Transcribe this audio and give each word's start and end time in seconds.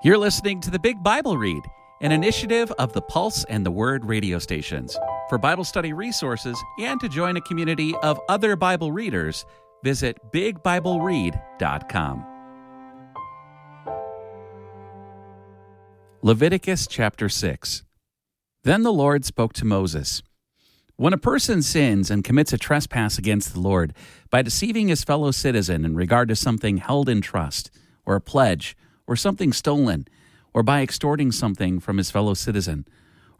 You're 0.00 0.16
listening 0.16 0.60
to 0.60 0.70
the 0.70 0.78
Big 0.78 1.02
Bible 1.02 1.36
Read, 1.36 1.64
an 2.02 2.12
initiative 2.12 2.70
of 2.78 2.92
the 2.92 3.02
Pulse 3.02 3.42
and 3.46 3.66
the 3.66 3.72
Word 3.72 4.04
radio 4.04 4.38
stations. 4.38 4.96
For 5.28 5.38
Bible 5.38 5.64
study 5.64 5.92
resources 5.92 6.56
and 6.78 7.00
to 7.00 7.08
join 7.08 7.36
a 7.36 7.40
community 7.40 7.96
of 8.04 8.20
other 8.28 8.54
Bible 8.54 8.92
readers, 8.92 9.44
visit 9.82 10.16
bigbibleread.com. 10.32 12.24
Leviticus 16.22 16.86
chapter 16.86 17.28
6. 17.28 17.82
Then 18.62 18.84
the 18.84 18.92
Lord 18.92 19.24
spoke 19.24 19.52
to 19.54 19.64
Moses. 19.64 20.22
When 20.94 21.12
a 21.12 21.18
person 21.18 21.60
sins 21.60 22.08
and 22.08 22.22
commits 22.22 22.52
a 22.52 22.58
trespass 22.58 23.18
against 23.18 23.52
the 23.52 23.58
Lord 23.60 23.94
by 24.30 24.42
deceiving 24.42 24.86
his 24.86 25.02
fellow 25.02 25.32
citizen 25.32 25.84
in 25.84 25.96
regard 25.96 26.28
to 26.28 26.36
something 26.36 26.76
held 26.76 27.08
in 27.08 27.20
trust, 27.20 27.72
or 28.06 28.14
a 28.14 28.20
pledge, 28.20 28.76
or 29.08 29.16
something 29.16 29.52
stolen, 29.52 30.06
or 30.52 30.62
by 30.62 30.82
extorting 30.82 31.32
something 31.32 31.80
from 31.80 31.96
his 31.96 32.10
fellow 32.10 32.34
citizen, 32.34 32.86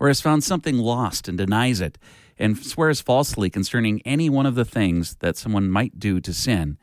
or 0.00 0.08
has 0.08 0.20
found 0.20 0.42
something 0.42 0.78
lost 0.78 1.28
and 1.28 1.38
denies 1.38 1.80
it, 1.80 1.98
and 2.38 2.56
swears 2.56 3.00
falsely 3.00 3.50
concerning 3.50 4.00
any 4.04 4.30
one 4.30 4.46
of 4.46 4.54
the 4.54 4.64
things 4.64 5.16
that 5.16 5.36
someone 5.36 5.68
might 5.70 6.00
do 6.00 6.20
to 6.20 6.32
sin, 6.32 6.78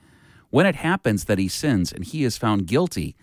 when 0.52 0.66
it 0.66 0.76
happens 0.76 1.26
that 1.26 1.40
he 1.40 1.48
sins 1.48 1.92
and 1.92 2.06
he 2.06 2.24
is 2.24 2.38
found 2.38 2.68
guilty, 2.68 3.16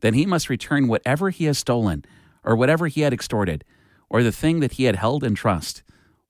then 0.00 0.14
he 0.14 0.24
must 0.24 0.48
return 0.48 0.88
whatever 0.88 1.30
he 1.30 1.44
has 1.44 1.58
stolen, 1.58 2.04
or 2.42 2.56
whatever 2.56 2.88
he 2.88 3.02
had 3.02 3.12
extorted, 3.12 3.62
or 4.08 4.22
the 4.22 4.32
thing 4.32 4.60
that 4.60 4.72
he 4.72 4.84
had 4.84 4.96
held 4.96 5.22
in 5.22 5.34
trust, 5.34 5.82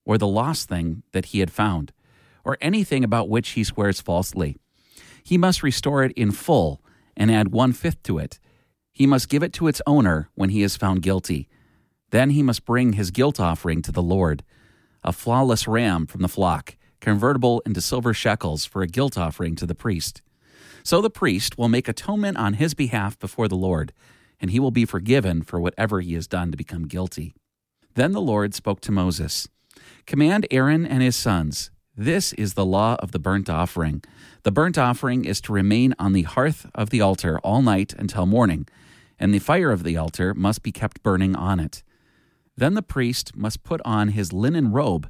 or 0.04 0.18
the 0.18 0.26
lost 0.26 0.68
thing 0.68 1.04
that 1.12 1.26
he 1.26 1.38
had 1.38 1.50
found, 1.50 1.92
or 2.44 2.58
anything 2.60 3.04
about 3.04 3.28
which 3.28 3.50
he 3.50 3.62
swears 3.62 4.00
falsely. 4.00 4.56
He 5.22 5.38
must 5.38 5.62
restore 5.62 6.02
it 6.02 6.12
in 6.12 6.32
full 6.32 6.82
and 7.16 7.30
add 7.30 7.52
one 7.52 7.72
fifth 7.72 8.02
to 8.02 8.18
it 8.18 8.40
he 9.00 9.06
must 9.06 9.30
give 9.30 9.42
it 9.42 9.54
to 9.54 9.66
its 9.66 9.80
owner 9.86 10.28
when 10.34 10.50
he 10.50 10.62
is 10.62 10.76
found 10.76 11.00
guilty. 11.00 11.48
Then 12.10 12.28
he 12.28 12.42
must 12.42 12.66
bring 12.66 12.92
his 12.92 13.10
guilt 13.10 13.40
offering 13.40 13.80
to 13.80 13.90
the 13.90 14.02
Lord 14.02 14.42
a 15.02 15.10
flawless 15.10 15.66
ram 15.66 16.04
from 16.04 16.20
the 16.20 16.28
flock, 16.28 16.76
convertible 17.00 17.62
into 17.64 17.80
silver 17.80 18.12
shekels 18.12 18.66
for 18.66 18.82
a 18.82 18.86
guilt 18.86 19.16
offering 19.16 19.56
to 19.56 19.64
the 19.64 19.74
priest. 19.74 20.20
So 20.82 21.00
the 21.00 21.08
priest 21.08 21.56
will 21.56 21.70
make 21.70 21.88
atonement 21.88 22.36
on 22.36 22.60
his 22.60 22.74
behalf 22.74 23.18
before 23.18 23.48
the 23.48 23.56
Lord, 23.56 23.94
and 24.38 24.50
he 24.50 24.60
will 24.60 24.70
be 24.70 24.84
forgiven 24.84 25.40
for 25.40 25.58
whatever 25.58 26.02
he 26.02 26.12
has 26.12 26.26
done 26.26 26.50
to 26.50 26.58
become 26.58 26.86
guilty. 26.86 27.32
Then 27.94 28.12
the 28.12 28.20
Lord 28.20 28.54
spoke 28.54 28.82
to 28.82 28.92
Moses 28.92 29.48
Command 30.04 30.46
Aaron 30.50 30.84
and 30.84 31.02
his 31.02 31.16
sons. 31.16 31.70
This 31.96 32.34
is 32.34 32.52
the 32.52 32.66
law 32.66 32.96
of 32.98 33.12
the 33.12 33.18
burnt 33.18 33.48
offering. 33.48 34.04
The 34.42 34.52
burnt 34.52 34.76
offering 34.76 35.24
is 35.24 35.40
to 35.40 35.54
remain 35.54 35.94
on 35.98 36.12
the 36.12 36.28
hearth 36.28 36.66
of 36.74 36.90
the 36.90 37.00
altar 37.00 37.38
all 37.38 37.62
night 37.62 37.94
until 37.94 38.26
morning 38.26 38.68
and 39.20 39.34
the 39.34 39.38
fire 39.38 39.70
of 39.70 39.84
the 39.84 39.98
altar 39.98 40.32
must 40.32 40.62
be 40.62 40.72
kept 40.72 41.02
burning 41.02 41.36
on 41.36 41.60
it. 41.60 41.82
Then 42.56 42.74
the 42.74 42.82
priest 42.82 43.36
must 43.36 43.62
put 43.62 43.80
on 43.84 44.08
his 44.08 44.32
linen 44.32 44.72
robe, 44.72 45.08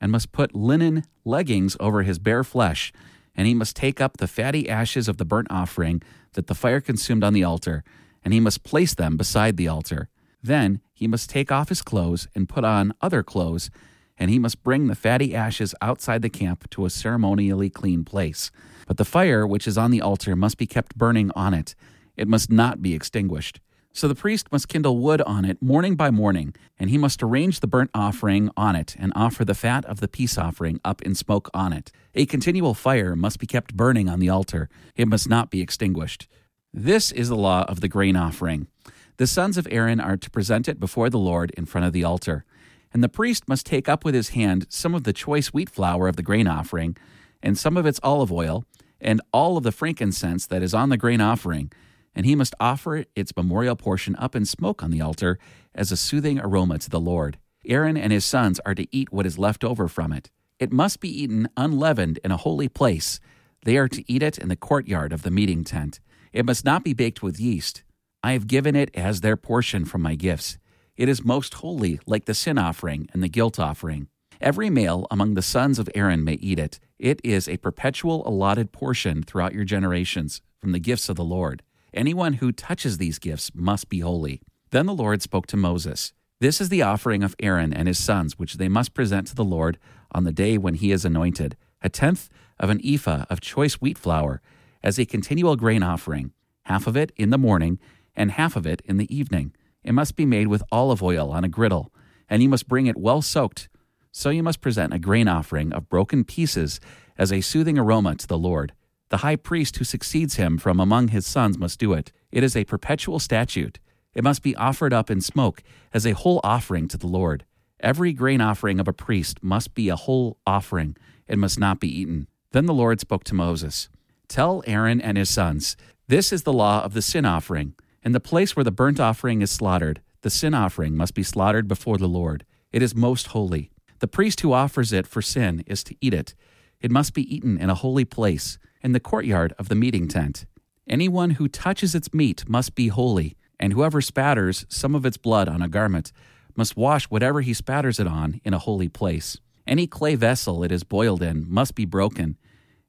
and 0.00 0.10
must 0.10 0.32
put 0.32 0.54
linen 0.54 1.04
leggings 1.26 1.76
over 1.78 2.02
his 2.02 2.18
bare 2.18 2.42
flesh, 2.42 2.90
and 3.36 3.46
he 3.46 3.54
must 3.54 3.76
take 3.76 4.00
up 4.00 4.16
the 4.16 4.26
fatty 4.26 4.68
ashes 4.68 5.08
of 5.08 5.18
the 5.18 5.26
burnt 5.26 5.48
offering 5.50 6.02
that 6.32 6.46
the 6.46 6.54
fire 6.54 6.80
consumed 6.80 7.22
on 7.22 7.34
the 7.34 7.44
altar, 7.44 7.84
and 8.24 8.32
he 8.32 8.40
must 8.40 8.64
place 8.64 8.94
them 8.94 9.18
beside 9.18 9.58
the 9.58 9.68
altar. 9.68 10.08
Then 10.42 10.80
he 10.94 11.06
must 11.06 11.28
take 11.28 11.52
off 11.52 11.68
his 11.68 11.82
clothes 11.82 12.28
and 12.34 12.48
put 12.48 12.64
on 12.64 12.94
other 13.02 13.22
clothes, 13.22 13.70
and 14.16 14.30
he 14.30 14.38
must 14.38 14.62
bring 14.62 14.86
the 14.86 14.94
fatty 14.94 15.34
ashes 15.34 15.74
outside 15.82 16.22
the 16.22 16.30
camp 16.30 16.68
to 16.70 16.86
a 16.86 16.90
ceremonially 16.90 17.68
clean 17.68 18.04
place. 18.04 18.50
But 18.86 18.96
the 18.96 19.04
fire 19.04 19.46
which 19.46 19.66
is 19.66 19.76
on 19.76 19.90
the 19.90 20.00
altar 20.00 20.34
must 20.34 20.56
be 20.56 20.66
kept 20.66 20.96
burning 20.96 21.30
on 21.34 21.52
it 21.52 21.74
it 22.20 22.28
must 22.28 22.52
not 22.52 22.82
be 22.82 22.94
extinguished. 22.94 23.60
So 23.92 24.06
the 24.06 24.14
priest 24.14 24.52
must 24.52 24.68
kindle 24.68 24.98
wood 24.98 25.20
on 25.22 25.44
it 25.44 25.60
morning 25.60 25.96
by 25.96 26.10
morning, 26.10 26.54
and 26.78 26.90
he 26.90 26.98
must 26.98 27.22
arrange 27.22 27.58
the 27.58 27.66
burnt 27.66 27.90
offering 27.94 28.50
on 28.56 28.76
it 28.76 28.94
and 28.98 29.12
offer 29.16 29.44
the 29.44 29.54
fat 29.54 29.84
of 29.86 30.00
the 30.00 30.06
peace 30.06 30.38
offering 30.38 30.80
up 30.84 31.02
in 31.02 31.14
smoke 31.14 31.48
on 31.54 31.72
it. 31.72 31.90
A 32.14 32.26
continual 32.26 32.74
fire 32.74 33.16
must 33.16 33.40
be 33.40 33.46
kept 33.46 33.76
burning 33.76 34.08
on 34.08 34.20
the 34.20 34.28
altar, 34.28 34.68
it 34.94 35.08
must 35.08 35.28
not 35.28 35.50
be 35.50 35.62
extinguished. 35.62 36.28
This 36.72 37.10
is 37.10 37.30
the 37.30 37.36
law 37.36 37.64
of 37.66 37.80
the 37.80 37.88
grain 37.88 38.16
offering. 38.16 38.68
The 39.16 39.26
sons 39.26 39.56
of 39.58 39.66
Aaron 39.70 39.98
are 39.98 40.16
to 40.16 40.30
present 40.30 40.68
it 40.68 40.78
before 40.78 41.10
the 41.10 41.18
Lord 41.18 41.50
in 41.56 41.66
front 41.66 41.86
of 41.86 41.92
the 41.92 42.04
altar. 42.04 42.44
And 42.92 43.02
the 43.02 43.08
priest 43.08 43.48
must 43.48 43.66
take 43.66 43.88
up 43.88 44.04
with 44.04 44.14
his 44.14 44.30
hand 44.30 44.66
some 44.68 44.94
of 44.94 45.04
the 45.04 45.12
choice 45.12 45.48
wheat 45.48 45.70
flour 45.70 46.06
of 46.06 46.16
the 46.16 46.22
grain 46.22 46.46
offering, 46.46 46.96
and 47.42 47.58
some 47.58 47.76
of 47.76 47.86
its 47.86 48.00
olive 48.02 48.30
oil, 48.30 48.64
and 49.00 49.20
all 49.32 49.56
of 49.56 49.64
the 49.64 49.72
frankincense 49.72 50.46
that 50.46 50.62
is 50.62 50.74
on 50.74 50.90
the 50.90 50.96
grain 50.96 51.20
offering 51.20 51.72
and 52.14 52.26
he 52.26 52.34
must 52.34 52.54
offer 52.60 53.04
its 53.14 53.36
memorial 53.36 53.76
portion 53.76 54.16
up 54.16 54.34
in 54.34 54.44
smoke 54.44 54.82
on 54.82 54.90
the 54.90 55.00
altar 55.00 55.38
as 55.74 55.92
a 55.92 55.96
soothing 55.96 56.40
aroma 56.40 56.78
to 56.78 56.90
the 56.90 57.00
Lord. 57.00 57.38
Aaron 57.64 57.96
and 57.96 58.12
his 58.12 58.24
sons 58.24 58.60
are 58.66 58.74
to 58.74 58.86
eat 58.94 59.12
what 59.12 59.26
is 59.26 59.38
left 59.38 59.64
over 59.64 59.88
from 59.88 60.12
it. 60.12 60.30
It 60.58 60.72
must 60.72 61.00
be 61.00 61.22
eaten 61.22 61.48
unleavened 61.56 62.18
in 62.24 62.30
a 62.30 62.36
holy 62.36 62.68
place. 62.68 63.20
They 63.64 63.76
are 63.76 63.88
to 63.88 64.12
eat 64.12 64.22
it 64.22 64.38
in 64.38 64.48
the 64.48 64.56
courtyard 64.56 65.12
of 65.12 65.22
the 65.22 65.30
meeting 65.30 65.64
tent. 65.64 66.00
It 66.32 66.46
must 66.46 66.64
not 66.64 66.84
be 66.84 66.94
baked 66.94 67.22
with 67.22 67.40
yeast. 67.40 67.82
I 68.22 68.32
have 68.32 68.46
given 68.46 68.76
it 68.76 68.90
as 68.94 69.20
their 69.20 69.36
portion 69.36 69.84
from 69.84 70.02
my 70.02 70.14
gifts. 70.14 70.58
It 70.96 71.08
is 71.08 71.24
most 71.24 71.54
holy, 71.54 71.98
like 72.06 72.26
the 72.26 72.34
sin 72.34 72.58
offering 72.58 73.08
and 73.12 73.22
the 73.22 73.28
guilt 73.28 73.58
offering. 73.58 74.08
Every 74.40 74.70
male 74.70 75.06
among 75.10 75.34
the 75.34 75.42
sons 75.42 75.78
of 75.78 75.88
Aaron 75.94 76.24
may 76.24 76.34
eat 76.34 76.58
it. 76.58 76.80
It 76.98 77.20
is 77.24 77.48
a 77.48 77.58
perpetual 77.58 78.26
allotted 78.26 78.72
portion 78.72 79.22
throughout 79.22 79.54
your 79.54 79.64
generations 79.64 80.42
from 80.58 80.72
the 80.72 80.78
gifts 80.78 81.08
of 81.08 81.16
the 81.16 81.24
Lord. 81.24 81.62
Anyone 81.92 82.34
who 82.34 82.52
touches 82.52 82.98
these 82.98 83.18
gifts 83.18 83.50
must 83.54 83.88
be 83.88 84.00
holy. 84.00 84.40
Then 84.70 84.86
the 84.86 84.94
Lord 84.94 85.22
spoke 85.22 85.46
to 85.48 85.56
Moses 85.56 86.12
This 86.40 86.60
is 86.60 86.68
the 86.68 86.82
offering 86.82 87.22
of 87.22 87.34
Aaron 87.40 87.72
and 87.72 87.88
his 87.88 87.98
sons, 87.98 88.38
which 88.38 88.54
they 88.54 88.68
must 88.68 88.94
present 88.94 89.26
to 89.28 89.34
the 89.34 89.44
Lord 89.44 89.78
on 90.12 90.24
the 90.24 90.32
day 90.32 90.58
when 90.58 90.74
he 90.74 90.92
is 90.92 91.04
anointed 91.04 91.56
a 91.82 91.88
tenth 91.88 92.28
of 92.58 92.70
an 92.70 92.80
ephah 92.84 93.24
of 93.30 93.40
choice 93.40 93.74
wheat 93.74 93.98
flour 93.98 94.40
as 94.82 94.98
a 94.98 95.06
continual 95.06 95.56
grain 95.56 95.82
offering, 95.82 96.32
half 96.64 96.86
of 96.86 96.96
it 96.96 97.12
in 97.16 97.30
the 97.30 97.38
morning 97.38 97.78
and 98.14 98.32
half 98.32 98.56
of 98.56 98.66
it 98.66 98.82
in 98.84 98.96
the 98.96 99.14
evening. 99.14 99.54
It 99.82 99.92
must 99.92 100.16
be 100.16 100.26
made 100.26 100.48
with 100.48 100.62
olive 100.70 101.02
oil 101.02 101.30
on 101.30 101.44
a 101.44 101.48
griddle, 101.48 101.92
and 102.28 102.42
you 102.42 102.48
must 102.48 102.68
bring 102.68 102.86
it 102.86 102.96
well 102.96 103.22
soaked. 103.22 103.68
So 104.12 104.30
you 104.30 104.42
must 104.42 104.60
present 104.60 104.92
a 104.92 104.98
grain 104.98 105.28
offering 105.28 105.72
of 105.72 105.88
broken 105.88 106.24
pieces 106.24 106.80
as 107.16 107.32
a 107.32 107.40
soothing 107.40 107.78
aroma 107.78 108.16
to 108.16 108.26
the 108.26 108.38
Lord. 108.38 108.72
The 109.10 109.18
high 109.18 109.36
priest 109.36 109.76
who 109.76 109.84
succeeds 109.84 110.36
him 110.36 110.56
from 110.56 110.78
among 110.78 111.08
his 111.08 111.26
sons 111.26 111.58
must 111.58 111.80
do 111.80 111.92
it. 111.92 112.12
It 112.30 112.44
is 112.44 112.56
a 112.56 112.64
perpetual 112.64 113.18
statute. 113.18 113.80
It 114.14 114.24
must 114.24 114.42
be 114.42 114.56
offered 114.56 114.92
up 114.92 115.10
in 115.10 115.20
smoke 115.20 115.62
as 115.92 116.06
a 116.06 116.14
whole 116.14 116.40
offering 116.44 116.86
to 116.88 116.96
the 116.96 117.08
Lord. 117.08 117.44
Every 117.80 118.12
grain 118.12 118.40
offering 118.40 118.78
of 118.78 118.86
a 118.86 118.92
priest 118.92 119.42
must 119.42 119.74
be 119.74 119.88
a 119.88 119.96
whole 119.96 120.38
offering. 120.46 120.96
It 121.26 121.38
must 121.38 121.58
not 121.58 121.80
be 121.80 121.88
eaten. 121.88 122.28
Then 122.52 122.66
the 122.66 122.74
Lord 122.74 123.00
spoke 123.00 123.24
to 123.24 123.34
Moses 123.34 123.88
Tell 124.28 124.62
Aaron 124.64 125.00
and 125.00 125.18
his 125.18 125.28
sons, 125.28 125.76
This 126.06 126.32
is 126.32 126.44
the 126.44 126.52
law 126.52 126.84
of 126.84 126.94
the 126.94 127.02
sin 127.02 127.24
offering. 127.24 127.74
In 128.04 128.12
the 128.12 128.20
place 128.20 128.54
where 128.54 128.64
the 128.64 128.70
burnt 128.70 129.00
offering 129.00 129.42
is 129.42 129.50
slaughtered, 129.50 130.00
the 130.22 130.30
sin 130.30 130.54
offering 130.54 130.96
must 130.96 131.14
be 131.14 131.24
slaughtered 131.24 131.66
before 131.66 131.98
the 131.98 132.08
Lord. 132.08 132.44
It 132.72 132.80
is 132.80 132.94
most 132.94 133.28
holy. 133.28 133.72
The 133.98 134.08
priest 134.08 134.40
who 134.42 134.52
offers 134.52 134.92
it 134.92 135.06
for 135.06 135.20
sin 135.20 135.64
is 135.66 135.82
to 135.84 135.96
eat 136.00 136.14
it. 136.14 136.34
It 136.80 136.92
must 136.92 137.12
be 137.12 137.34
eaten 137.34 137.58
in 137.58 137.70
a 137.70 137.74
holy 137.74 138.04
place 138.04 138.58
in 138.82 138.92
the 138.92 139.00
courtyard 139.00 139.54
of 139.58 139.68
the 139.68 139.74
meeting 139.74 140.08
tent. 140.08 140.46
Anyone 140.88 141.30
who 141.30 141.48
touches 141.48 141.94
its 141.94 142.12
meat 142.12 142.48
must 142.48 142.74
be 142.74 142.88
holy, 142.88 143.36
and 143.58 143.72
whoever 143.72 144.00
spatters 144.00 144.66
some 144.68 144.94
of 144.94 145.06
its 145.06 145.16
blood 145.16 145.48
on 145.48 145.62
a 145.62 145.68
garment 145.68 146.12
must 146.56 146.76
wash 146.76 147.04
whatever 147.04 147.42
he 147.42 147.54
spatters 147.54 148.00
it 148.00 148.06
on 148.06 148.40
in 148.44 148.54
a 148.54 148.58
holy 148.58 148.88
place. 148.88 149.38
Any 149.66 149.86
clay 149.86 150.16
vessel 150.16 150.64
it 150.64 150.72
is 150.72 150.82
boiled 150.82 151.22
in 151.22 151.46
must 151.48 151.74
be 151.74 151.84
broken, 151.84 152.36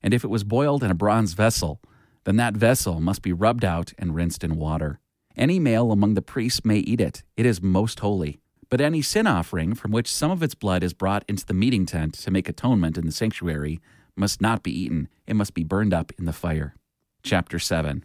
and 0.02 0.14
if 0.14 0.24
it 0.24 0.30
was 0.30 0.44
boiled 0.44 0.84
in 0.84 0.92
a 0.92 0.96
bronze 0.96 1.34
vessel, 1.34 1.80
then 2.24 2.38
that 2.38 2.56
vessel 2.56 3.00
must 3.00 3.22
be 3.22 3.34
rubbed 3.34 3.66
out 3.66 3.94
and 4.00 4.16
rinsed 4.16 4.44
in 4.44 4.56
water. 4.56 5.00
Any 5.36 5.60
male 5.60 5.92
among 5.92 6.16
the 6.16 6.22
priests 6.22 6.66
may 6.66 6.80
eat 6.80 7.02
it, 7.02 7.24
it 7.38 7.46
is 7.46 7.62
most 7.62 8.00
holy. 8.00 8.40
But 8.70 8.82
any 8.82 9.02
sin 9.02 9.28
offering 9.28 9.76
from 9.76 9.92
which 9.92 10.12
some 10.12 10.32
of 10.32 10.42
its 10.42 10.56
blood 10.56 10.84
is 10.84 10.94
brought 10.94 11.26
into 11.28 11.46
the 11.46 11.54
meeting 11.54 11.86
tent 11.86 12.14
to 12.16 12.32
make 12.32 12.48
atonement 12.48 12.98
in 12.98 13.06
the 13.06 13.12
sanctuary 13.12 13.80
must 14.16 14.42
not 14.42 14.64
be 14.64 14.72
eaten, 14.72 15.08
it 15.26 15.36
must 15.36 15.54
be 15.54 15.64
burned 15.64 15.94
up 15.94 16.12
in 16.18 16.26
the 16.26 16.34
fire. 16.34 16.76
Chapter 17.24 17.60
7 17.60 18.04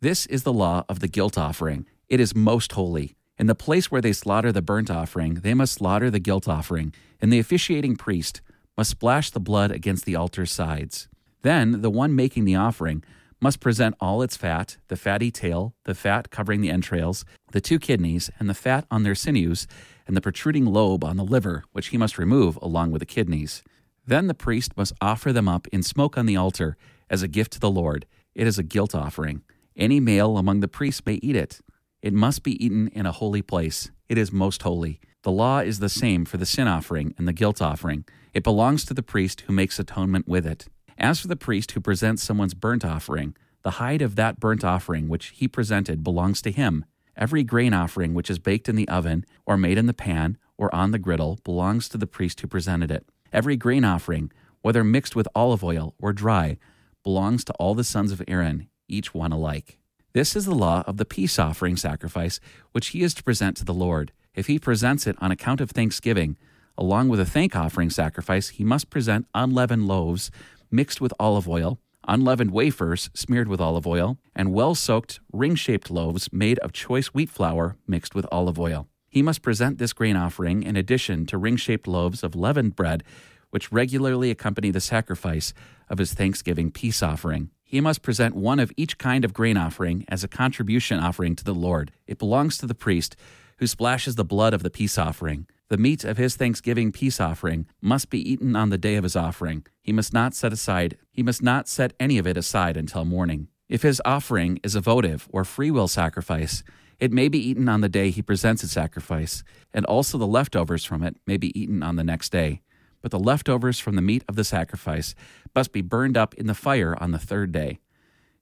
This 0.00 0.26
is 0.26 0.42
the 0.42 0.52
law 0.52 0.84
of 0.88 1.00
the 1.00 1.08
guilt 1.08 1.38
offering. 1.38 1.86
It 2.08 2.20
is 2.20 2.34
most 2.34 2.72
holy. 2.72 3.14
In 3.38 3.46
the 3.46 3.54
place 3.54 3.90
where 3.90 4.00
they 4.00 4.12
slaughter 4.12 4.50
the 4.50 4.62
burnt 4.62 4.90
offering, 4.90 5.34
they 5.34 5.54
must 5.54 5.74
slaughter 5.74 6.10
the 6.10 6.18
guilt 6.18 6.48
offering, 6.48 6.92
and 7.20 7.32
the 7.32 7.38
officiating 7.38 7.96
priest 7.96 8.40
must 8.76 8.90
splash 8.90 9.30
the 9.30 9.40
blood 9.40 9.70
against 9.70 10.04
the 10.04 10.16
altar's 10.16 10.52
sides. 10.52 11.08
Then 11.42 11.82
the 11.82 11.90
one 11.90 12.16
making 12.16 12.44
the 12.44 12.56
offering 12.56 13.04
must 13.40 13.60
present 13.60 13.94
all 14.00 14.22
its 14.22 14.36
fat, 14.36 14.76
the 14.88 14.96
fatty 14.96 15.30
tail, 15.30 15.74
the 15.84 15.94
fat 15.94 16.30
covering 16.30 16.60
the 16.60 16.70
entrails, 16.70 17.24
the 17.52 17.60
two 17.60 17.78
kidneys, 17.78 18.30
and 18.38 18.48
the 18.48 18.54
fat 18.54 18.84
on 18.90 19.04
their 19.04 19.14
sinews, 19.14 19.68
and 20.06 20.16
the 20.16 20.20
protruding 20.20 20.66
lobe 20.66 21.04
on 21.04 21.16
the 21.16 21.24
liver, 21.24 21.62
which 21.72 21.88
he 21.88 21.96
must 21.96 22.18
remove 22.18 22.58
along 22.60 22.90
with 22.90 23.00
the 23.00 23.06
kidneys. 23.06 23.62
Then 24.08 24.26
the 24.26 24.32
priest 24.32 24.74
must 24.74 24.94
offer 25.02 25.34
them 25.34 25.48
up 25.48 25.66
in 25.66 25.82
smoke 25.82 26.16
on 26.16 26.24
the 26.24 26.34
altar 26.34 26.78
as 27.10 27.22
a 27.22 27.28
gift 27.28 27.52
to 27.52 27.60
the 27.60 27.70
Lord. 27.70 28.06
It 28.34 28.46
is 28.46 28.58
a 28.58 28.62
guilt 28.62 28.94
offering. 28.94 29.42
Any 29.76 30.00
male 30.00 30.38
among 30.38 30.60
the 30.60 30.66
priests 30.66 31.04
may 31.04 31.16
eat 31.16 31.36
it. 31.36 31.60
It 32.00 32.14
must 32.14 32.42
be 32.42 32.64
eaten 32.64 32.88
in 32.88 33.04
a 33.04 33.12
holy 33.12 33.42
place. 33.42 33.90
It 34.08 34.16
is 34.16 34.32
most 34.32 34.62
holy. 34.62 34.98
The 35.24 35.30
law 35.30 35.58
is 35.58 35.80
the 35.80 35.90
same 35.90 36.24
for 36.24 36.38
the 36.38 36.46
sin 36.46 36.66
offering 36.66 37.14
and 37.18 37.28
the 37.28 37.34
guilt 37.34 37.60
offering. 37.60 38.06
It 38.32 38.44
belongs 38.44 38.86
to 38.86 38.94
the 38.94 39.02
priest 39.02 39.42
who 39.42 39.52
makes 39.52 39.78
atonement 39.78 40.26
with 40.26 40.46
it. 40.46 40.68
As 40.96 41.20
for 41.20 41.28
the 41.28 41.36
priest 41.36 41.72
who 41.72 41.80
presents 41.82 42.22
someone's 42.22 42.54
burnt 42.54 42.86
offering, 42.86 43.36
the 43.62 43.72
hide 43.72 44.00
of 44.00 44.16
that 44.16 44.40
burnt 44.40 44.64
offering 44.64 45.10
which 45.10 45.34
he 45.36 45.46
presented 45.46 46.02
belongs 46.02 46.40
to 46.42 46.50
him. 46.50 46.86
Every 47.14 47.44
grain 47.44 47.74
offering 47.74 48.14
which 48.14 48.30
is 48.30 48.38
baked 48.38 48.70
in 48.70 48.76
the 48.76 48.88
oven, 48.88 49.26
or 49.44 49.58
made 49.58 49.76
in 49.76 49.84
the 49.84 49.92
pan, 49.92 50.38
or 50.56 50.74
on 50.74 50.92
the 50.92 50.98
griddle 50.98 51.38
belongs 51.44 51.90
to 51.90 51.98
the 51.98 52.06
priest 52.06 52.40
who 52.40 52.46
presented 52.46 52.90
it. 52.90 53.04
Every 53.32 53.56
grain 53.56 53.84
offering, 53.84 54.32
whether 54.62 54.82
mixed 54.82 55.14
with 55.14 55.28
olive 55.34 55.62
oil 55.62 55.94
or 55.98 56.12
dry, 56.12 56.58
belongs 57.04 57.44
to 57.44 57.52
all 57.54 57.74
the 57.74 57.84
sons 57.84 58.12
of 58.12 58.22
Aaron, 58.26 58.68
each 58.88 59.14
one 59.14 59.32
alike. 59.32 59.78
This 60.14 60.34
is 60.34 60.46
the 60.46 60.54
law 60.54 60.82
of 60.86 60.96
the 60.96 61.04
peace 61.04 61.38
offering 61.38 61.76
sacrifice 61.76 62.40
which 62.72 62.88
he 62.88 63.02
is 63.02 63.14
to 63.14 63.22
present 63.22 63.56
to 63.58 63.64
the 63.64 63.74
Lord. 63.74 64.12
If 64.34 64.46
he 64.46 64.58
presents 64.58 65.06
it 65.06 65.16
on 65.20 65.30
account 65.30 65.60
of 65.60 65.70
thanksgiving, 65.70 66.36
along 66.76 67.08
with 67.08 67.20
a 67.20 67.26
thank 67.26 67.54
offering 67.54 67.90
sacrifice, 67.90 68.50
he 68.50 68.64
must 68.64 68.88
present 68.88 69.26
unleavened 69.34 69.86
loaves 69.86 70.30
mixed 70.70 71.00
with 71.00 71.12
olive 71.20 71.48
oil, 71.48 71.78
unleavened 72.06 72.50
wafers 72.50 73.10
smeared 73.14 73.48
with 73.48 73.60
olive 73.60 73.86
oil, 73.86 74.18
and 74.34 74.54
well 74.54 74.74
soaked 74.74 75.20
ring 75.32 75.54
shaped 75.54 75.90
loaves 75.90 76.32
made 76.32 76.58
of 76.60 76.72
choice 76.72 77.08
wheat 77.08 77.28
flour 77.28 77.76
mixed 77.86 78.14
with 78.14 78.26
olive 78.32 78.58
oil. 78.58 78.88
He 79.18 79.22
must 79.22 79.42
present 79.42 79.78
this 79.78 79.92
grain 79.92 80.14
offering 80.14 80.62
in 80.62 80.76
addition 80.76 81.26
to 81.26 81.38
ring 81.38 81.56
shaped 81.56 81.88
loaves 81.88 82.22
of 82.22 82.36
leavened 82.36 82.76
bread, 82.76 83.02
which 83.50 83.72
regularly 83.72 84.30
accompany 84.30 84.70
the 84.70 84.80
sacrifice 84.80 85.52
of 85.88 85.98
his 85.98 86.14
thanksgiving 86.14 86.70
peace 86.70 87.02
offering. 87.02 87.50
He 87.64 87.80
must 87.80 88.02
present 88.02 88.36
one 88.36 88.60
of 88.60 88.70
each 88.76 88.96
kind 88.96 89.24
of 89.24 89.34
grain 89.34 89.56
offering 89.56 90.04
as 90.06 90.22
a 90.22 90.28
contribution 90.28 91.00
offering 91.00 91.34
to 91.34 91.42
the 91.42 91.52
Lord. 91.52 91.90
It 92.06 92.20
belongs 92.20 92.58
to 92.58 92.66
the 92.68 92.76
priest 92.76 93.16
who 93.56 93.66
splashes 93.66 94.14
the 94.14 94.24
blood 94.24 94.54
of 94.54 94.62
the 94.62 94.70
peace 94.70 94.96
offering. 94.96 95.48
The 95.66 95.78
meat 95.78 96.04
of 96.04 96.16
his 96.16 96.36
thanksgiving 96.36 96.92
peace 96.92 97.18
offering 97.18 97.66
must 97.80 98.10
be 98.10 98.20
eaten 98.20 98.54
on 98.54 98.70
the 98.70 98.78
day 98.78 98.94
of 98.94 99.02
his 99.02 99.16
offering. 99.16 99.66
He 99.82 99.92
must 99.92 100.12
not 100.12 100.32
set 100.32 100.52
aside, 100.52 100.96
he 101.10 101.24
must 101.24 101.42
not 101.42 101.66
set 101.66 101.92
any 101.98 102.18
of 102.18 102.26
it 102.28 102.36
aside 102.36 102.76
until 102.76 103.04
morning. 103.04 103.48
If 103.68 103.82
his 103.82 104.00
offering 104.04 104.60
is 104.62 104.76
a 104.76 104.80
votive 104.80 105.28
or 105.32 105.44
free 105.44 105.72
will 105.72 105.88
sacrifice, 105.88 106.62
it 107.00 107.12
may 107.12 107.28
be 107.28 107.38
eaten 107.38 107.68
on 107.68 107.80
the 107.80 107.88
day 107.88 108.10
he 108.10 108.22
presents 108.22 108.64
its 108.64 108.72
sacrifice, 108.72 109.44
and 109.72 109.86
also 109.86 110.18
the 110.18 110.26
leftovers 110.26 110.84
from 110.84 111.02
it 111.02 111.16
may 111.26 111.36
be 111.36 111.58
eaten 111.58 111.82
on 111.82 111.96
the 111.96 112.04
next 112.04 112.32
day. 112.32 112.60
But 113.00 113.12
the 113.12 113.20
leftovers 113.20 113.78
from 113.78 113.94
the 113.94 114.02
meat 114.02 114.24
of 114.28 114.34
the 114.34 114.44
sacrifice 114.44 115.14
must 115.54 115.72
be 115.72 115.80
burned 115.80 116.16
up 116.16 116.34
in 116.34 116.46
the 116.46 116.54
fire 116.54 116.96
on 117.00 117.12
the 117.12 117.18
third 117.18 117.52
day. 117.52 117.78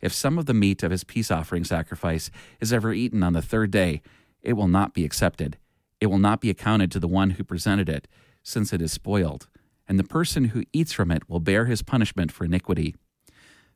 If 0.00 0.12
some 0.12 0.38
of 0.38 0.46
the 0.46 0.54
meat 0.54 0.82
of 0.82 0.90
his 0.90 1.04
peace 1.04 1.30
offering 1.30 1.64
sacrifice 1.64 2.30
is 2.60 2.72
ever 2.72 2.92
eaten 2.92 3.22
on 3.22 3.34
the 3.34 3.42
third 3.42 3.70
day, 3.70 4.00
it 4.42 4.54
will 4.54 4.68
not 4.68 4.94
be 4.94 5.04
accepted. 5.04 5.58
It 6.00 6.06
will 6.06 6.18
not 6.18 6.40
be 6.40 6.50
accounted 6.50 6.90
to 6.92 7.00
the 7.00 7.08
one 7.08 7.30
who 7.30 7.44
presented 7.44 7.88
it, 7.88 8.08
since 8.42 8.72
it 8.72 8.80
is 8.80 8.92
spoiled, 8.92 9.48
and 9.88 9.98
the 9.98 10.04
person 10.04 10.46
who 10.46 10.64
eats 10.72 10.92
from 10.92 11.10
it 11.10 11.28
will 11.28 11.40
bear 11.40 11.66
his 11.66 11.82
punishment 11.82 12.32
for 12.32 12.44
iniquity. 12.44 12.94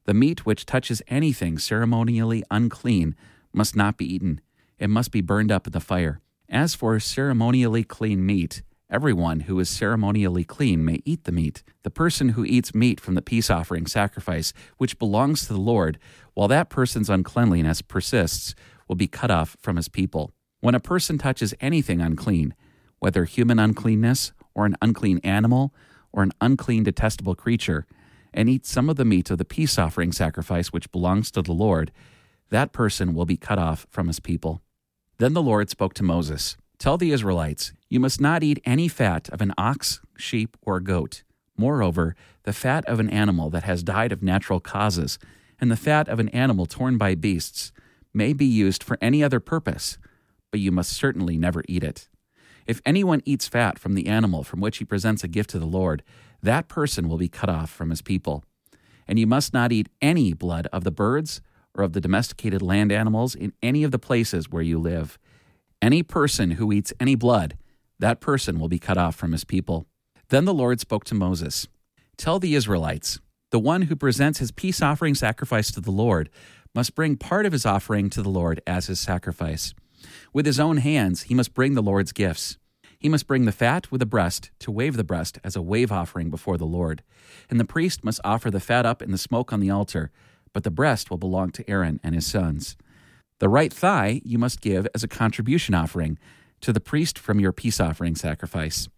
The 0.04 0.14
meat 0.14 0.46
which 0.46 0.66
touches 0.66 1.02
anything 1.08 1.58
ceremonially 1.58 2.42
unclean 2.50 3.14
must 3.52 3.76
not 3.76 3.96
be 3.96 4.12
eaten, 4.12 4.40
it 4.80 4.88
must 4.88 5.12
be 5.12 5.20
burned 5.20 5.52
up 5.52 5.66
in 5.66 5.72
the 5.72 5.80
fire. 5.80 6.20
As 6.48 6.74
for 6.74 6.98
ceremonially 6.98 7.84
clean 7.84 8.24
meat, 8.24 8.62
everyone 8.90 9.40
who 9.40 9.60
is 9.60 9.68
ceremonially 9.68 10.42
clean 10.42 10.84
may 10.84 11.00
eat 11.04 11.24
the 11.24 11.32
meat. 11.32 11.62
The 11.84 11.90
person 11.90 12.30
who 12.30 12.44
eats 12.44 12.74
meat 12.74 12.98
from 12.98 13.14
the 13.14 13.22
peace 13.22 13.50
offering 13.50 13.86
sacrifice, 13.86 14.52
which 14.78 14.98
belongs 14.98 15.46
to 15.46 15.52
the 15.52 15.60
Lord, 15.60 15.98
while 16.34 16.48
that 16.48 16.70
person's 16.70 17.10
uncleanliness 17.10 17.82
persists, 17.82 18.54
will 18.88 18.96
be 18.96 19.06
cut 19.06 19.30
off 19.30 19.56
from 19.60 19.76
his 19.76 19.88
people. 19.88 20.32
When 20.60 20.74
a 20.74 20.80
person 20.80 21.18
touches 21.18 21.54
anything 21.60 22.00
unclean, 22.00 22.54
whether 22.98 23.24
human 23.24 23.58
uncleanness, 23.58 24.32
or 24.54 24.66
an 24.66 24.76
unclean 24.82 25.20
animal, 25.22 25.74
or 26.10 26.22
an 26.22 26.32
unclean 26.40 26.84
detestable 26.84 27.34
creature, 27.34 27.86
and 28.32 28.48
eats 28.48 28.70
some 28.70 28.88
of 28.88 28.96
the 28.96 29.04
meat 29.04 29.30
of 29.30 29.38
the 29.38 29.44
peace 29.44 29.78
offering 29.78 30.12
sacrifice 30.12 30.72
which 30.72 30.90
belongs 30.90 31.30
to 31.30 31.42
the 31.42 31.52
Lord, 31.52 31.92
that 32.48 32.72
person 32.72 33.14
will 33.14 33.26
be 33.26 33.36
cut 33.36 33.58
off 33.58 33.86
from 33.90 34.06
his 34.08 34.20
people. 34.20 34.62
Then 35.20 35.34
the 35.34 35.42
Lord 35.42 35.68
spoke 35.68 35.92
to 35.94 36.02
Moses 36.02 36.56
Tell 36.78 36.96
the 36.96 37.12
Israelites, 37.12 37.74
you 37.90 38.00
must 38.00 38.22
not 38.22 38.42
eat 38.42 38.58
any 38.64 38.88
fat 38.88 39.28
of 39.28 39.42
an 39.42 39.52
ox, 39.58 40.00
sheep, 40.16 40.56
or 40.62 40.80
goat. 40.80 41.24
Moreover, 41.58 42.16
the 42.44 42.54
fat 42.54 42.86
of 42.86 42.98
an 42.98 43.10
animal 43.10 43.50
that 43.50 43.64
has 43.64 43.82
died 43.82 44.12
of 44.12 44.22
natural 44.22 44.60
causes, 44.60 45.18
and 45.60 45.70
the 45.70 45.76
fat 45.76 46.08
of 46.08 46.20
an 46.20 46.30
animal 46.30 46.64
torn 46.64 46.96
by 46.96 47.14
beasts, 47.14 47.70
may 48.14 48.32
be 48.32 48.46
used 48.46 48.82
for 48.82 48.96
any 49.02 49.22
other 49.22 49.40
purpose 49.40 49.98
but 50.50 50.58
you 50.58 50.72
must 50.72 50.94
certainly 50.94 51.36
never 51.36 51.62
eat 51.68 51.84
it. 51.84 52.08
If 52.66 52.80
anyone 52.86 53.20
eats 53.26 53.46
fat 53.46 53.78
from 53.78 53.94
the 53.94 54.06
animal 54.06 54.42
from 54.42 54.60
which 54.60 54.78
he 54.78 54.86
presents 54.86 55.22
a 55.22 55.28
gift 55.28 55.50
to 55.50 55.58
the 55.58 55.66
Lord, 55.66 56.02
that 56.42 56.66
person 56.66 57.10
will 57.10 57.18
be 57.18 57.28
cut 57.28 57.50
off 57.50 57.70
from 57.70 57.90
his 57.90 58.00
people. 58.00 58.42
And 59.06 59.18
you 59.18 59.26
must 59.26 59.52
not 59.52 59.70
eat 59.70 59.90
any 60.00 60.32
blood 60.32 60.66
of 60.72 60.82
the 60.82 60.90
birds 60.90 61.42
or 61.74 61.84
of 61.84 61.92
the 61.92 62.00
domesticated 62.00 62.62
land 62.62 62.92
animals 62.92 63.34
in 63.34 63.52
any 63.62 63.84
of 63.84 63.90
the 63.90 63.98
places 63.98 64.50
where 64.50 64.62
you 64.62 64.78
live. 64.78 65.18
Any 65.82 66.02
person 66.02 66.52
who 66.52 66.72
eats 66.72 66.92
any 67.00 67.14
blood, 67.14 67.56
that 67.98 68.20
person 68.20 68.58
will 68.58 68.68
be 68.68 68.78
cut 68.78 68.98
off 68.98 69.16
from 69.16 69.32
his 69.32 69.44
people. 69.44 69.86
Then 70.28 70.44
the 70.44 70.54
Lord 70.54 70.80
spoke 70.80 71.04
to 71.04 71.14
Moses 71.14 71.68
Tell 72.16 72.38
the 72.38 72.54
Israelites, 72.54 73.18
the 73.50 73.58
one 73.58 73.82
who 73.82 73.96
presents 73.96 74.38
his 74.38 74.52
peace 74.52 74.82
offering 74.82 75.14
sacrifice 75.14 75.72
to 75.72 75.80
the 75.80 75.90
Lord 75.90 76.28
must 76.74 76.94
bring 76.94 77.16
part 77.16 77.46
of 77.46 77.52
his 77.52 77.66
offering 77.66 78.10
to 78.10 78.22
the 78.22 78.28
Lord 78.28 78.60
as 78.66 78.86
his 78.86 79.00
sacrifice. 79.00 79.74
With 80.32 80.46
his 80.46 80.60
own 80.60 80.76
hands, 80.78 81.22
he 81.22 81.34
must 81.34 81.54
bring 81.54 81.74
the 81.74 81.82
Lord's 81.82 82.12
gifts. 82.12 82.58
He 82.98 83.08
must 83.08 83.26
bring 83.26 83.46
the 83.46 83.52
fat 83.52 83.90
with 83.90 84.00
the 84.00 84.06
breast 84.06 84.50
to 84.60 84.70
wave 84.70 84.96
the 84.96 85.04
breast 85.04 85.38
as 85.42 85.56
a 85.56 85.62
wave 85.62 85.90
offering 85.90 86.30
before 86.30 86.58
the 86.58 86.66
Lord. 86.66 87.02
And 87.48 87.58
the 87.58 87.64
priest 87.64 88.04
must 88.04 88.20
offer 88.22 88.50
the 88.50 88.60
fat 88.60 88.84
up 88.84 89.02
in 89.02 89.10
the 89.10 89.18
smoke 89.18 89.52
on 89.52 89.60
the 89.60 89.70
altar, 89.70 90.10
but 90.52 90.64
the 90.64 90.70
breast 90.70 91.10
will 91.10 91.18
belong 91.18 91.50
to 91.52 91.68
Aaron 91.68 92.00
and 92.02 92.14
his 92.14 92.26
sons. 92.26 92.76
The 93.38 93.48
right 93.48 93.72
thigh 93.72 94.20
you 94.24 94.38
must 94.38 94.60
give 94.60 94.86
as 94.94 95.02
a 95.02 95.08
contribution 95.08 95.74
offering 95.74 96.18
to 96.60 96.72
the 96.72 96.80
priest 96.80 97.18
from 97.18 97.40
your 97.40 97.52
peace 97.52 97.80
offering 97.80 98.14
sacrifice. 98.14 98.88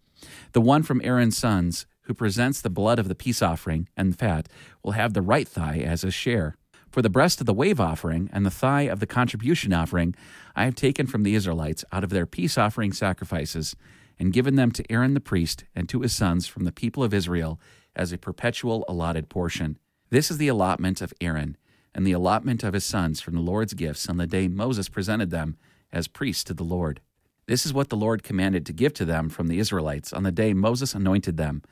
The 0.51 0.61
one 0.61 0.83
from 0.83 1.01
Aaron's 1.03 1.37
sons 1.37 1.85
who 2.03 2.13
presents 2.13 2.61
the 2.61 2.69
blood 2.69 2.99
of 2.99 3.07
the 3.07 3.15
peace 3.15 3.41
offering 3.41 3.87
and 3.95 4.17
fat 4.17 4.49
will 4.83 4.91
have 4.91 5.13
the 5.13 5.21
right 5.21 5.47
thigh 5.47 5.79
as 5.79 6.01
his 6.01 6.13
share. 6.13 6.55
For 6.91 7.01
the 7.01 7.09
breast 7.09 7.39
of 7.39 7.47
the 7.47 7.53
wave 7.53 7.79
offering 7.79 8.29
and 8.31 8.45
the 8.45 8.51
thigh 8.51 8.81
of 8.81 8.99
the 8.99 9.07
contribution 9.07 9.73
offering 9.73 10.13
I 10.55 10.65
have 10.65 10.75
taken 10.75 11.07
from 11.07 11.23
the 11.23 11.35
Israelites 11.35 11.83
out 11.91 12.03
of 12.03 12.09
their 12.09 12.25
peace 12.25 12.57
offering 12.57 12.93
sacrifices 12.93 13.75
and 14.19 14.33
given 14.33 14.55
them 14.55 14.71
to 14.71 14.91
Aaron 14.91 15.13
the 15.13 15.19
priest 15.19 15.63
and 15.75 15.89
to 15.89 16.01
his 16.01 16.13
sons 16.13 16.45
from 16.45 16.65
the 16.65 16.71
people 16.71 17.03
of 17.03 17.13
Israel 17.13 17.59
as 17.95 18.11
a 18.11 18.17
perpetual 18.17 18.85
allotted 18.87 19.29
portion. 19.29 19.79
This 20.13 20.29
is 20.29 20.37
the 20.37 20.47
allotment 20.47 21.01
of 21.01 21.11
Aaron 21.19 21.57
and 21.95 22.05
the 22.05 22.11
allotment 22.11 22.63
of 22.63 22.75
his 22.75 22.85
sons 22.85 23.19
from 23.19 23.33
the 23.33 23.41
Lord's 23.41 23.73
gifts 23.73 24.07
on 24.07 24.17
the 24.17 24.27
day 24.27 24.47
Moses 24.47 24.87
presented 24.87 25.31
them 25.31 25.57
as 25.91 26.07
priests 26.07 26.43
to 26.43 26.53
the 26.53 26.63
Lord. 26.63 27.01
This 27.47 27.65
is 27.65 27.73
what 27.73 27.89
the 27.89 27.95
Lord 27.95 28.21
commanded 28.21 28.63
to 28.67 28.73
give 28.73 28.93
to 28.93 29.05
them 29.05 29.27
from 29.27 29.47
the 29.47 29.57
Israelites 29.57 30.13
on 30.13 30.21
the 30.21 30.31
day 30.31 30.53
Moses 30.53 30.93
anointed 30.93 31.37
them 31.37 31.63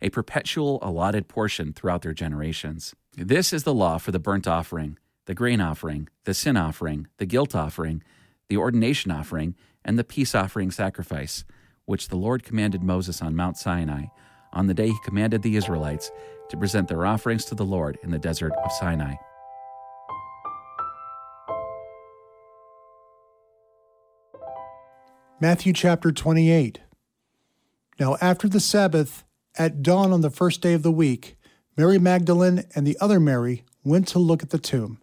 a 0.00 0.08
perpetual 0.08 0.78
allotted 0.80 1.28
portion 1.28 1.74
throughout 1.74 2.00
their 2.00 2.14
generations. 2.14 2.94
This 3.18 3.52
is 3.52 3.64
the 3.64 3.74
law 3.74 3.98
for 3.98 4.12
the 4.12 4.18
burnt 4.18 4.48
offering, 4.48 4.96
the 5.26 5.34
grain 5.34 5.60
offering, 5.60 6.08
the 6.24 6.32
sin 6.32 6.56
offering, 6.56 7.06
the 7.18 7.26
guilt 7.26 7.54
offering, 7.54 8.02
the 8.48 8.56
ordination 8.56 9.10
offering, 9.10 9.56
and 9.84 9.98
the 9.98 10.04
peace 10.04 10.34
offering 10.34 10.70
sacrifice, 10.70 11.44
which 11.84 12.08
the 12.08 12.16
Lord 12.16 12.44
commanded 12.44 12.82
Moses 12.82 13.20
on 13.20 13.36
Mount 13.36 13.58
Sinai 13.58 14.04
on 14.52 14.66
the 14.66 14.74
day 14.74 14.88
he 14.88 14.98
commanded 15.04 15.42
the 15.42 15.56
Israelites 15.56 16.10
to 16.48 16.56
present 16.56 16.88
their 16.88 17.06
offerings 17.06 17.44
to 17.46 17.54
the 17.54 17.64
Lord 17.64 17.98
in 18.02 18.10
the 18.10 18.18
desert 18.18 18.52
of 18.64 18.72
Sinai. 18.72 19.14
Matthew 25.40 25.72
chapter 25.72 26.12
28. 26.12 26.80
Now, 27.98 28.16
after 28.20 28.46
the 28.46 28.60
Sabbath, 28.60 29.24
at 29.56 29.82
dawn 29.82 30.12
on 30.12 30.20
the 30.20 30.30
first 30.30 30.60
day 30.60 30.74
of 30.74 30.82
the 30.82 30.92
week, 30.92 31.36
Mary 31.76 31.98
Magdalene 31.98 32.64
and 32.74 32.86
the 32.86 32.96
other 33.00 33.18
Mary 33.18 33.64
went 33.82 34.06
to 34.08 34.18
look 34.18 34.42
at 34.42 34.50
the 34.50 34.58
tomb. 34.58 35.00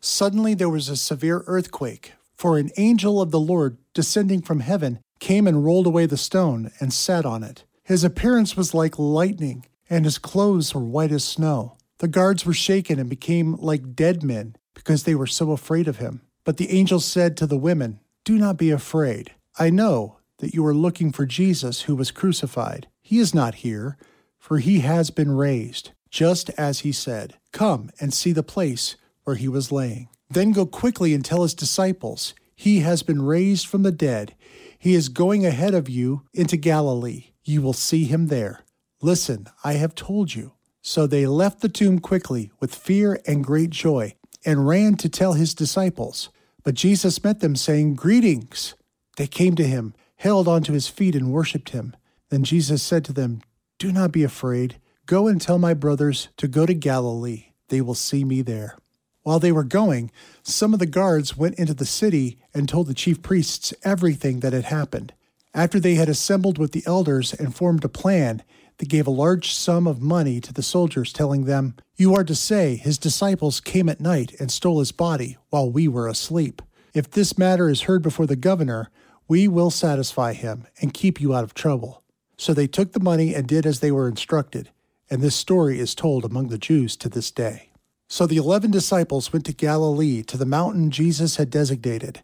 Suddenly 0.00 0.54
there 0.54 0.68
was 0.68 0.88
a 0.88 0.96
severe 0.96 1.44
earthquake, 1.46 2.14
for 2.34 2.58
an 2.58 2.70
angel 2.78 3.20
of 3.20 3.30
the 3.30 3.38
Lord, 3.38 3.78
descending 3.94 4.42
from 4.42 4.60
heaven, 4.60 4.98
came 5.20 5.46
and 5.46 5.64
rolled 5.64 5.86
away 5.86 6.06
the 6.06 6.16
stone 6.16 6.72
and 6.80 6.92
sat 6.92 7.24
on 7.24 7.44
it. 7.44 7.64
His 7.90 8.04
appearance 8.04 8.56
was 8.56 8.72
like 8.72 9.00
lightning, 9.00 9.66
and 9.88 10.04
his 10.04 10.16
clothes 10.16 10.72
were 10.72 10.80
white 10.80 11.10
as 11.10 11.24
snow. 11.24 11.76
The 11.98 12.06
guards 12.06 12.46
were 12.46 12.52
shaken 12.52 13.00
and 13.00 13.10
became 13.10 13.56
like 13.56 13.96
dead 13.96 14.22
men 14.22 14.54
because 14.74 15.02
they 15.02 15.16
were 15.16 15.26
so 15.26 15.50
afraid 15.50 15.88
of 15.88 15.96
him. 15.96 16.20
But 16.44 16.56
the 16.56 16.70
angel 16.70 17.00
said 17.00 17.36
to 17.36 17.48
the 17.48 17.58
women, 17.58 17.98
Do 18.24 18.38
not 18.38 18.56
be 18.56 18.70
afraid. 18.70 19.32
I 19.58 19.70
know 19.70 20.18
that 20.38 20.54
you 20.54 20.64
are 20.66 20.72
looking 20.72 21.10
for 21.10 21.26
Jesus 21.26 21.80
who 21.80 21.96
was 21.96 22.12
crucified. 22.12 22.86
He 23.02 23.18
is 23.18 23.34
not 23.34 23.56
here, 23.56 23.98
for 24.38 24.58
he 24.58 24.78
has 24.82 25.10
been 25.10 25.32
raised, 25.32 25.90
just 26.10 26.48
as 26.50 26.80
he 26.80 26.92
said. 26.92 27.38
Come 27.50 27.90
and 27.98 28.14
see 28.14 28.30
the 28.30 28.44
place 28.44 28.94
where 29.24 29.34
he 29.34 29.48
was 29.48 29.72
laying. 29.72 30.08
Then 30.30 30.52
go 30.52 30.64
quickly 30.64 31.12
and 31.12 31.24
tell 31.24 31.42
his 31.42 31.54
disciples, 31.54 32.34
He 32.54 32.82
has 32.82 33.02
been 33.02 33.20
raised 33.20 33.66
from 33.66 33.82
the 33.82 33.90
dead. 33.90 34.36
He 34.78 34.94
is 34.94 35.08
going 35.08 35.44
ahead 35.44 35.74
of 35.74 35.88
you 35.88 36.22
into 36.32 36.56
Galilee. 36.56 37.29
You 37.50 37.62
will 37.62 37.72
see 37.72 38.04
him 38.04 38.28
there. 38.28 38.60
Listen, 39.02 39.48
I 39.64 39.72
have 39.72 39.96
told 39.96 40.36
you. 40.36 40.52
So 40.82 41.08
they 41.08 41.26
left 41.26 41.62
the 41.62 41.68
tomb 41.68 41.98
quickly 41.98 42.52
with 42.60 42.72
fear 42.72 43.20
and 43.26 43.42
great 43.42 43.70
joy 43.70 44.14
and 44.46 44.68
ran 44.68 44.94
to 44.98 45.08
tell 45.08 45.32
his 45.32 45.52
disciples. 45.52 46.28
But 46.62 46.76
Jesus 46.76 47.24
met 47.24 47.40
them, 47.40 47.56
saying, 47.56 47.96
Greetings. 47.96 48.76
They 49.16 49.26
came 49.26 49.56
to 49.56 49.66
him, 49.66 49.94
held 50.14 50.46
onto 50.46 50.72
his 50.72 50.86
feet, 50.86 51.16
and 51.16 51.32
worshipped 51.32 51.70
him. 51.70 51.96
Then 52.28 52.44
Jesus 52.44 52.84
said 52.84 53.04
to 53.06 53.12
them, 53.12 53.42
Do 53.80 53.90
not 53.90 54.12
be 54.12 54.22
afraid. 54.22 54.76
Go 55.06 55.26
and 55.26 55.40
tell 55.40 55.58
my 55.58 55.74
brothers 55.74 56.28
to 56.36 56.46
go 56.46 56.66
to 56.66 56.74
Galilee. 56.74 57.46
They 57.66 57.80
will 57.80 57.96
see 57.96 58.22
me 58.22 58.42
there. 58.42 58.78
While 59.24 59.40
they 59.40 59.50
were 59.50 59.64
going, 59.64 60.12
some 60.44 60.72
of 60.72 60.78
the 60.78 60.86
guards 60.86 61.36
went 61.36 61.58
into 61.58 61.74
the 61.74 61.84
city 61.84 62.38
and 62.54 62.68
told 62.68 62.86
the 62.86 62.94
chief 62.94 63.22
priests 63.22 63.74
everything 63.82 64.38
that 64.38 64.52
had 64.52 64.66
happened. 64.66 65.14
After 65.52 65.80
they 65.80 65.96
had 65.96 66.08
assembled 66.08 66.58
with 66.58 66.72
the 66.72 66.84
elders 66.86 67.34
and 67.34 67.54
formed 67.54 67.84
a 67.84 67.88
plan, 67.88 68.42
they 68.78 68.86
gave 68.86 69.06
a 69.06 69.10
large 69.10 69.52
sum 69.52 69.86
of 69.86 70.00
money 70.00 70.40
to 70.40 70.52
the 70.52 70.62
soldiers, 70.62 71.12
telling 71.12 71.44
them, 71.44 71.74
You 71.96 72.14
are 72.14 72.24
to 72.24 72.34
say, 72.34 72.76
His 72.76 72.98
disciples 72.98 73.60
came 73.60 73.88
at 73.88 74.00
night 74.00 74.34
and 74.40 74.50
stole 74.50 74.78
his 74.78 74.92
body 74.92 75.36
while 75.50 75.70
we 75.70 75.88
were 75.88 76.08
asleep. 76.08 76.62
If 76.94 77.10
this 77.10 77.36
matter 77.36 77.68
is 77.68 77.82
heard 77.82 78.02
before 78.02 78.26
the 78.26 78.36
governor, 78.36 78.90
we 79.28 79.48
will 79.48 79.70
satisfy 79.70 80.32
him 80.32 80.66
and 80.80 80.94
keep 80.94 81.20
you 81.20 81.34
out 81.34 81.44
of 81.44 81.54
trouble. 81.54 82.02
So 82.36 82.54
they 82.54 82.66
took 82.66 82.92
the 82.92 83.00
money 83.00 83.34
and 83.34 83.46
did 83.46 83.66
as 83.66 83.80
they 83.80 83.92
were 83.92 84.08
instructed, 84.08 84.70
and 85.10 85.20
this 85.20 85.36
story 85.36 85.78
is 85.78 85.94
told 85.94 86.24
among 86.24 86.48
the 86.48 86.58
Jews 86.58 86.96
to 86.96 87.08
this 87.08 87.30
day. 87.30 87.70
So 88.08 88.26
the 88.26 88.38
eleven 88.38 88.70
disciples 88.70 89.32
went 89.32 89.44
to 89.46 89.52
Galilee, 89.52 90.22
to 90.22 90.36
the 90.36 90.46
mountain 90.46 90.90
Jesus 90.90 91.36
had 91.36 91.50
designated. 91.50 92.22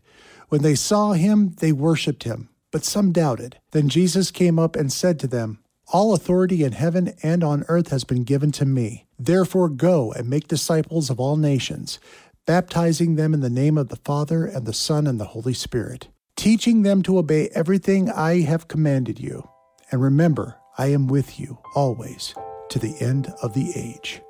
When 0.48 0.62
they 0.62 0.74
saw 0.74 1.12
him, 1.12 1.54
they 1.58 1.70
worshipped 1.70 2.24
him, 2.24 2.48
but 2.76 2.84
some 2.84 3.10
doubted. 3.10 3.58
Then 3.70 3.88
Jesus 3.88 4.30
came 4.30 4.58
up 4.58 4.76
and 4.76 4.92
said 4.92 5.18
to 5.20 5.26
them, 5.26 5.60
All 5.94 6.12
authority 6.12 6.62
in 6.62 6.72
heaven 6.72 7.14
and 7.22 7.42
on 7.42 7.64
earth 7.68 7.88
has 7.88 8.04
been 8.04 8.22
given 8.22 8.52
to 8.52 8.66
me. 8.66 9.06
Therefore 9.18 9.70
go 9.70 10.12
and 10.12 10.28
make 10.28 10.46
disciples 10.46 11.08
of 11.08 11.18
all 11.18 11.38
nations, 11.38 11.98
baptizing 12.44 13.16
them 13.16 13.32
in 13.32 13.40
the 13.40 13.48
name 13.48 13.78
of 13.78 13.88
the 13.88 13.96
Father 13.96 14.44
and 14.44 14.66
the 14.66 14.74
Son 14.74 15.06
and 15.06 15.18
the 15.18 15.32
Holy 15.32 15.54
Spirit, 15.54 16.08
teaching 16.36 16.82
them 16.82 17.02
to 17.04 17.16
obey 17.16 17.48
everything 17.54 18.10
I 18.10 18.42
have 18.42 18.68
commanded 18.68 19.18
you. 19.18 19.48
And 19.90 20.02
remember, 20.02 20.58
I 20.76 20.88
am 20.88 21.06
with 21.06 21.40
you 21.40 21.56
always 21.74 22.34
to 22.68 22.78
the 22.78 22.94
end 23.00 23.32
of 23.42 23.54
the 23.54 23.72
age. 23.74 24.20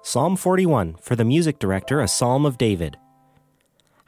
Psalm 0.00 0.34
41, 0.34 0.94
for 0.98 1.14
the 1.14 1.26
music 1.26 1.58
director, 1.58 2.00
a 2.00 2.08
psalm 2.08 2.46
of 2.46 2.56
David. 2.56 2.96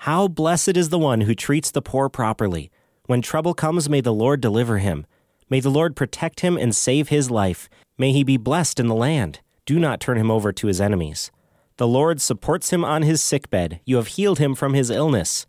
How 0.07 0.29
blessed 0.29 0.77
is 0.77 0.91
the 0.91 1.01
one 1.01 1.23
who 1.23 1.35
treats 1.35 1.73
the 1.73 1.83
poor 1.83 2.09
properly. 2.09 2.71
When 3.07 3.21
trouble 3.21 3.55
comes, 3.55 3.89
may 3.89 4.01
the 4.01 4.15
Lord 4.15 4.41
deliver 4.41 4.79
him. 4.79 5.05
May 5.51 5.59
the 5.59 5.69
Lord 5.69 5.97
protect 5.97 6.43
him 6.43 6.57
and 6.57 6.77
save 6.77 7.09
his 7.09 7.29
life. 7.29 7.69
May 7.99 8.13
he 8.13 8.23
be 8.23 8.37
blessed 8.37 8.79
in 8.79 8.87
the 8.87 8.95
land. 8.95 9.41
Do 9.65 9.81
not 9.81 9.99
turn 9.99 10.17
him 10.17 10.31
over 10.31 10.53
to 10.53 10.69
his 10.69 10.81
enemies. 10.81 11.33
The 11.77 11.89
Lord 11.89 12.21
supports 12.21 12.71
him 12.71 12.85
on 12.85 13.03
his 13.03 13.21
sickbed. 13.21 13.81
You 13.85 13.97
have 13.97 14.07
healed 14.07 14.39
him 14.39 14.55
from 14.55 14.75
his 14.75 14.91
illness. 14.91 15.45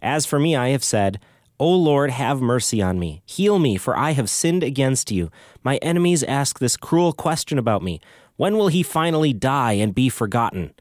As 0.00 0.24
for 0.24 0.38
me, 0.38 0.56
I 0.56 0.68
have 0.68 0.84
said, 0.84 1.20
O 1.60 1.70
Lord, 1.70 2.10
have 2.10 2.40
mercy 2.40 2.80
on 2.80 2.98
me. 2.98 3.20
Heal 3.26 3.58
me, 3.58 3.76
for 3.76 3.94
I 3.94 4.12
have 4.12 4.30
sinned 4.30 4.62
against 4.62 5.10
you. 5.10 5.30
My 5.62 5.76
enemies 5.82 6.22
ask 6.22 6.60
this 6.60 6.78
cruel 6.78 7.12
question 7.12 7.58
about 7.58 7.82
me 7.82 8.00
when 8.36 8.56
will 8.56 8.68
he 8.68 8.82
finally 8.82 9.34
die 9.34 9.72
and 9.72 9.94
be 9.94 10.08
forgotten? 10.08 10.72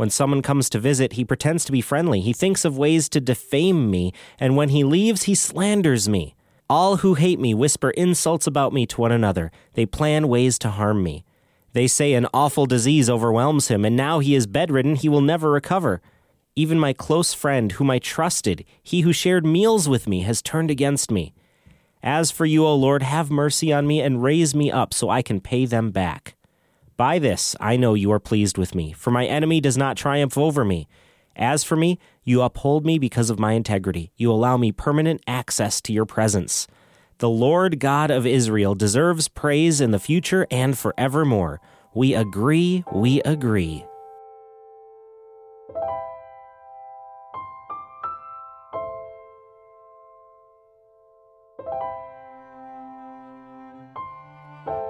When 0.00 0.08
someone 0.08 0.40
comes 0.40 0.70
to 0.70 0.78
visit, 0.78 1.12
he 1.12 1.26
pretends 1.26 1.66
to 1.66 1.72
be 1.72 1.82
friendly. 1.82 2.22
He 2.22 2.32
thinks 2.32 2.64
of 2.64 2.78
ways 2.78 3.06
to 3.10 3.20
defame 3.20 3.90
me, 3.90 4.14
and 4.38 4.56
when 4.56 4.70
he 4.70 4.82
leaves, 4.82 5.24
he 5.24 5.34
slanders 5.34 6.08
me. 6.08 6.34
All 6.70 6.96
who 6.96 7.16
hate 7.16 7.38
me 7.38 7.52
whisper 7.52 7.90
insults 7.90 8.46
about 8.46 8.72
me 8.72 8.86
to 8.86 9.00
one 9.02 9.12
another. 9.12 9.52
They 9.74 9.84
plan 9.84 10.28
ways 10.28 10.58
to 10.60 10.70
harm 10.70 11.02
me. 11.02 11.26
They 11.74 11.86
say 11.86 12.14
an 12.14 12.28
awful 12.32 12.64
disease 12.64 13.10
overwhelms 13.10 13.68
him, 13.68 13.84
and 13.84 13.94
now 13.94 14.20
he 14.20 14.34
is 14.34 14.46
bedridden, 14.46 14.96
he 14.96 15.10
will 15.10 15.20
never 15.20 15.50
recover. 15.50 16.00
Even 16.56 16.78
my 16.78 16.94
close 16.94 17.34
friend, 17.34 17.72
whom 17.72 17.90
I 17.90 17.98
trusted, 17.98 18.64
he 18.82 19.02
who 19.02 19.12
shared 19.12 19.44
meals 19.44 19.86
with 19.86 20.08
me, 20.08 20.22
has 20.22 20.40
turned 20.40 20.70
against 20.70 21.10
me. 21.10 21.34
As 22.02 22.30
for 22.30 22.46
you, 22.46 22.64
O 22.64 22.74
Lord, 22.74 23.02
have 23.02 23.30
mercy 23.30 23.70
on 23.70 23.86
me 23.86 24.00
and 24.00 24.22
raise 24.22 24.54
me 24.54 24.72
up 24.72 24.94
so 24.94 25.10
I 25.10 25.20
can 25.20 25.42
pay 25.42 25.66
them 25.66 25.90
back. 25.90 26.36
By 27.00 27.18
this 27.18 27.56
I 27.58 27.78
know 27.78 27.94
you 27.94 28.12
are 28.12 28.20
pleased 28.20 28.58
with 28.58 28.74
me, 28.74 28.92
for 28.92 29.10
my 29.10 29.24
enemy 29.24 29.58
does 29.58 29.78
not 29.78 29.96
triumph 29.96 30.36
over 30.36 30.66
me. 30.66 30.86
As 31.34 31.64
for 31.64 31.74
me, 31.74 31.98
you 32.24 32.42
uphold 32.42 32.84
me 32.84 32.98
because 32.98 33.30
of 33.30 33.38
my 33.38 33.52
integrity. 33.52 34.12
You 34.18 34.30
allow 34.30 34.58
me 34.58 34.70
permanent 34.70 35.22
access 35.26 35.80
to 35.80 35.94
your 35.94 36.04
presence. 36.04 36.66
The 37.16 37.30
Lord 37.30 37.80
God 37.80 38.10
of 38.10 38.26
Israel 38.26 38.74
deserves 38.74 39.28
praise 39.28 39.80
in 39.80 39.92
the 39.92 39.98
future 39.98 40.46
and 40.50 40.76
forevermore. 40.76 41.62
We 41.94 42.12
agree, 42.12 42.84
we 42.92 43.22
agree. 43.22 43.86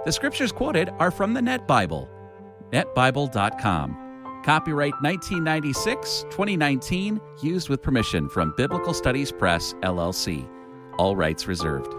The 0.05 0.13
scriptures 0.13 0.51
quoted 0.51 0.89
are 0.99 1.11
from 1.11 1.35
the 1.35 1.43
Net 1.43 1.67
Bible, 1.67 2.09
netbible.com. 2.73 4.43
Copyright 4.45 4.95
1996 5.03 6.23
2019, 6.31 7.21
used 7.43 7.69
with 7.69 7.83
permission 7.83 8.27
from 8.27 8.55
Biblical 8.57 8.95
Studies 8.95 9.31
Press, 9.31 9.75
LLC. 9.83 10.49
All 10.97 11.15
rights 11.15 11.47
reserved. 11.47 11.95